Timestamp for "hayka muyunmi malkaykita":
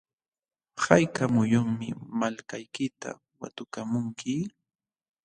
0.83-3.09